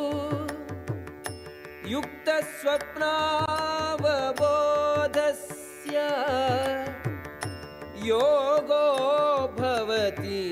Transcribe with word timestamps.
युक्तस्वप्नावबोधस्य 4.63 5.97
योगो 8.07 8.85
भवति 9.59 10.43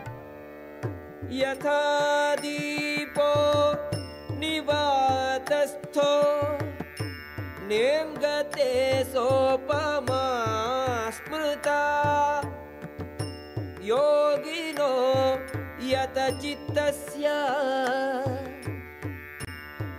యథాదీపో 1.34 3.30
నివాతస్థో 4.38 6.10
नेङ्गते 7.71 8.69
सोपमा 9.11 10.23
स्मृता 11.15 11.81
योगिनो 13.91 14.91
यतचित्तस्य 15.91 17.25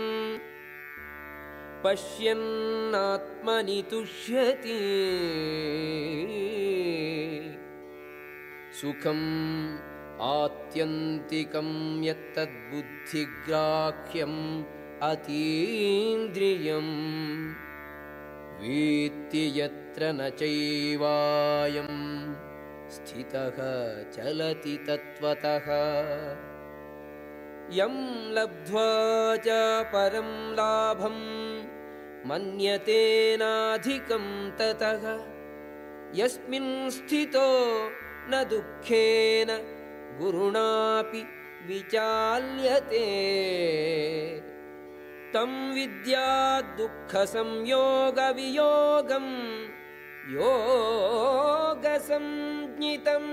पश्यन्नात्मनि 1.84 3.84
तुष्यति। 3.91 4.81
सुखम् 8.81 9.78
आत्यन्तिकं 10.20 11.70
यत्तद्बुद्धिग्राह्यम् 12.05 14.77
अतीन्द्रियम्। 15.03 16.94
वेत्ति 18.60 19.60
यत्र 19.60 20.00
न 20.04 20.31
चैवायं 20.31 21.91
स्थितः 22.91 24.10
चलति 24.10 24.84
तत्त्वतः। 24.88 25.69
यं 27.72 27.94
लब्ध्वा 28.32 29.37
च 29.37 29.47
परं 29.87 30.53
लाभं 30.53 31.19
मन्यतेनाधिकं 32.28 34.50
ततः। 34.50 35.25
यस्मिन् 36.25 36.91
स्थितो 36.91 37.48
न 38.31 38.44
दुःखेन। 38.50 39.48
गुरुणापि 40.20 41.22
विचाल्यते 41.66 43.06
तं 45.33 45.53
विद्या 45.75 46.27
दुःखसंयोगवियोगं 46.77 47.27
योगसञ्ज्ञितम् 52.03 53.31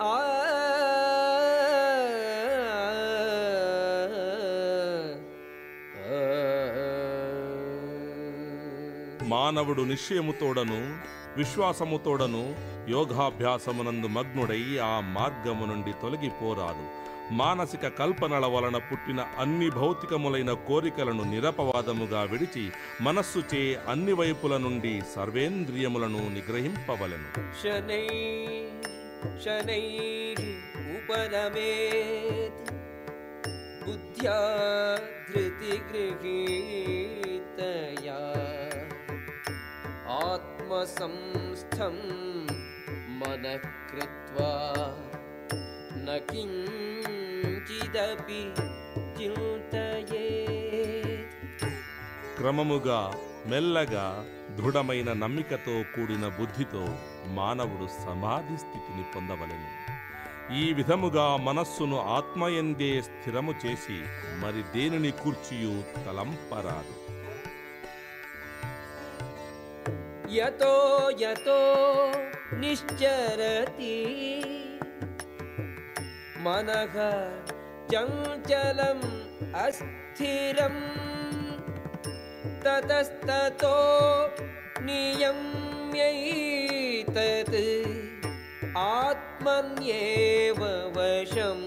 आ 0.00 0.14
మానవుడు 9.32 9.82
నిశ్చయముతోడను 9.82 10.78
విశ్వాసముతోడను 11.36 12.42
యోగాభ్యాసమునందు 12.88 14.08
మగ్నుడై 14.08 14.62
ఆ 14.84 14.94
మార్గము 15.16 15.64
నుండి 15.66 15.92
తొలగిపోరాదు 16.02 16.86
మానసిక 17.32 17.86
కల్పనల 17.98 18.44
వలన 18.46 18.76
పుట్టిన 18.88 19.20
అన్ని 19.38 19.68
భౌతికములైన 19.76 20.52
కోరికలను 20.68 21.24
నిరపవాదముగా 21.32 22.22
విడిచి 22.30 22.64
మనస్సుచే 23.02 23.62
అన్ని 23.88 24.16
వైపుల 24.20 24.56
నుండి 24.66 24.94
సర్వేంద్రియములను 25.16 26.22
నిగ్రహింపవలెను 26.36 27.30
शनै 27.62 28.04
शनैः 29.36 30.40
उपरमेत् 30.96 32.70
बुद्ध्या 33.84 34.36
धृतिगृहीतया 36.80 38.18
आत्मसंस्थं 40.18 41.96
मनः 43.20 43.66
कृत्वा 43.90 44.52
न 45.96 46.18
కించిదపి 47.67 48.41
క్రమముగా 52.37 53.11
మెల్లగా 53.47 54.25
దృఢమైన 54.57 55.13
నమ్మికతో 55.13 55.83
కూడిన 55.95 56.27
బుద్ధితో 56.27 56.83
మానవుడు 57.25 57.87
సమాధి 58.05 58.57
స్థితిని 58.57 59.03
పొందవలెను. 59.15 59.69
ఈ 60.55 60.73
విధముగా 60.73 61.37
మనస్సును 61.37 61.97
ఆత్మయందే 61.97 63.01
స్థిరము 63.01 63.53
చేసి 63.65 63.97
మరి 64.41 64.63
దేనిని 64.73 65.11
కూర్చియు 65.11 66.03
తలంపరాదు 66.05 66.95
యతో 70.35 70.75
యతో 71.21 71.59
నిశ్చరతి 72.53 73.95
మనగా 76.39 77.11
चञ्चलम् 77.92 79.04
अस्थिरम् 79.62 80.80
ततस्ततो 82.64 83.76
नियम्यैतत् 86.20 87.56
आत्मन्येव 88.88 90.60
वशं 90.96 91.60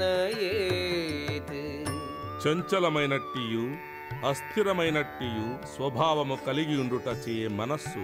नयेत् 0.00 1.54
చంచలమైనట్టియు 2.44 3.62
అస్థిరమైనట్టియు 4.28 5.46
స్వభావము 5.72 6.36
కలిగి 6.46 6.76
ఉండుటచే 6.82 7.34
మనస్సు 7.58 8.02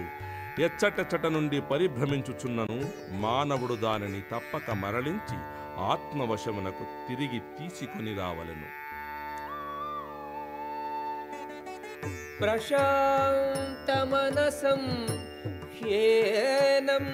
ఎచ్చటెచ్చట 0.65 1.25
నుండి 1.35 1.59
పరిభ్రమించుచున్నను 1.71 2.77
మానవుడు 3.23 3.75
దానిని 3.83 4.21
తప్పక 4.31 4.71
మరలించి 4.83 5.37
ఆత్మవశమునకు 5.78 7.08
తిరిగి 7.08 7.38
తీసుకుని 7.38 8.14
రావలను. 8.14 8.66
ప్రశాంతమనసం 12.40 15.08
హ్యేనం 15.78 17.06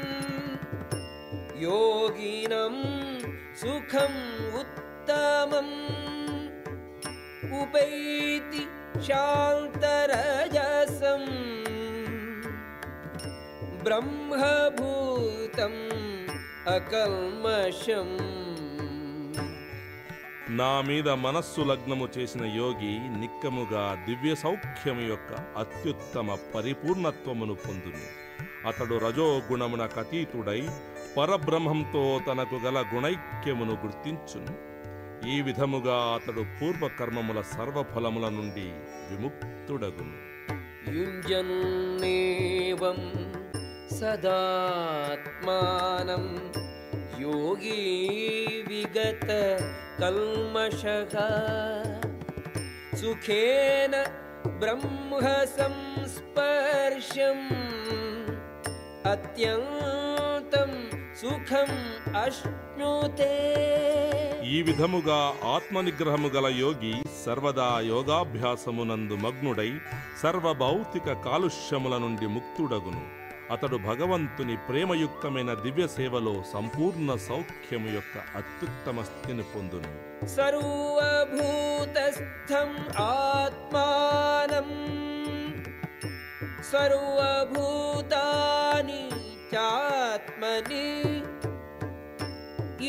యోగినం 1.61 3.05
సుఖం 3.56 4.12
ఉత్తమం 4.61 5.69
ఉపైతి 7.62 8.66
శాంతరజసం 9.06 11.25
బ్రహ్మభూతం 13.82 15.75
అకల్మషం 16.75 18.11
నా 20.50 20.81
మీద 20.81 21.08
మనస్సు 21.08 21.61
లగ్నము 21.61 22.08
చేసిన 22.19 22.44
యోగి 22.44 23.20
నిక్కముగా 23.20 24.05
దివ్య 24.08 24.35
సౌఖ్యము 24.35 25.00
యొక్క 25.00 25.58
అత్యుత్తమ 25.58 26.38
పరిపూర్ణత్వమును 26.55 27.55
పొందును. 27.55 28.25
అతడు 28.69 28.94
రజోగుణమున 28.94 29.87
కతీతుడై 29.87 30.69
పరబ్రహ్మంతో 31.17 32.20
తనకు 32.29 32.55
గల 32.55 32.85
గుణైక్యమును 32.94 33.73
గుర్తించును. 33.73 34.75
ఈ 35.29 35.43
విధముగా 35.43 35.94
అతడు 35.94 36.32
పూర్వకర్మముల 36.32 37.40
సర్వఫలముల 37.40 38.29
నుండి 38.29 38.73
విముక్తుడగును. 39.11 40.35
సదాత్మానం 44.00 46.52
सदात्मानं 47.13 47.22
योगी 47.22 47.79
विगतकल्मषः 48.70 51.13
सुखेन 52.96 53.94
ब्रह्मसंस्पर्शम् 54.60 57.48
अत्यन्तं 59.06 60.72
सुखम् 61.15 61.77
अश्नुते 62.18 63.36
ఈ 64.50 64.62
విధముగా 64.62 65.18
ఆత్మనిగ్రహము 65.51 66.29
గల 66.36 66.48
యోగి 66.60 66.94
సర్వదా 67.24 67.68
యోగాభ్యాసమునందు 67.89 69.15
మగ్నుడై 69.15 69.72
సర్వభౌతిక 70.22 71.13
కాలుష్యముల 71.25 71.98
నుండి 71.98 72.27
ముక్తుడగును 72.27 73.03
అతడు 73.51 73.77
భగవంతుని 73.87 74.57
ప్రేమయుక్తమైన 74.69 75.55
దివ్య 75.55 75.87
సేవలో 75.87 76.45
సంపూర్ణ 76.53 77.17
సౌఖ్యము 77.29 77.89
యొక్క 77.95 78.19
అత్యుత్తమ 78.37 79.03
స్థితిని 79.03 79.45
పొందును. 79.55 79.91
సర్వభూతస్థం 80.37 82.71
ఆత్మానం 83.05 84.69
సర్వభూతాని 87.67 89.03
చాత్మని 89.55 90.87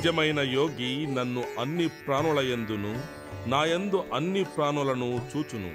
నిజమైన 0.00 0.40
యోగి 0.40 1.06
నన్ను 1.06 1.44
అన్ని 1.58 1.88
ప్రాణులయందును 1.88 3.02
నాయందు 3.48 4.04
అన్ని 4.14 4.44
ప్రాణులను 4.44 5.30
చూచును. 5.36 5.70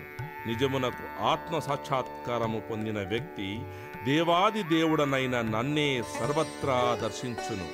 నిజమునకు 0.48 1.24
ఆత్మ 1.24 1.60
సాక్షాత్కారము 1.60 2.60
పొందిన 2.60 3.08
వ్యక్తి 3.08 3.60
దేవాది 4.06 4.64
దేవుడనైన 4.64 5.42
నన్నే 5.42 6.04
సర్వత్రా 6.20 7.00
దర్శించును. 7.02 7.68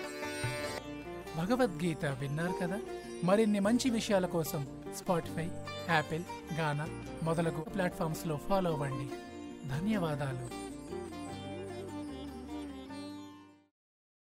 భగవద్గీత 1.38 2.06
విన్నారు 2.06 2.54
కదా? 2.62 2.80
మరిన్ని 3.24 3.60
మంచి 3.60 3.90
విషయాల 3.90 4.26
కోసం 4.26 4.68
స్పాటిఫై 4.98 5.48
యాపిల్ 5.90 6.24
గానా 6.60 6.88
మొదలగు 7.24 7.62
ప్లాట్ఫామ్స్లో 7.62 8.40
ఫాలో 8.50 8.72
అవ్వండి. 8.72 9.10
ధన్యవాదాలు. 9.70 10.71